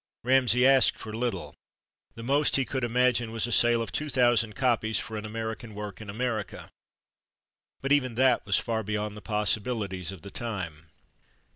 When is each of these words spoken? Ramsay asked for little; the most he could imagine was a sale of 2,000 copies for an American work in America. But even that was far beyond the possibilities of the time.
Ramsay 0.23 0.65
asked 0.65 0.97
for 0.97 1.15
little; 1.15 1.53
the 2.15 2.23
most 2.23 2.55
he 2.55 2.65
could 2.65 2.83
imagine 2.83 3.31
was 3.31 3.45
a 3.45 3.51
sale 3.51 3.83
of 3.83 3.91
2,000 3.91 4.55
copies 4.55 4.97
for 4.97 5.15
an 5.15 5.25
American 5.27 5.75
work 5.75 6.01
in 6.01 6.09
America. 6.09 6.71
But 7.83 7.91
even 7.91 8.15
that 8.15 8.43
was 8.43 8.57
far 8.57 8.81
beyond 8.81 9.15
the 9.15 9.21
possibilities 9.21 10.11
of 10.11 10.23
the 10.23 10.31
time. 10.31 10.89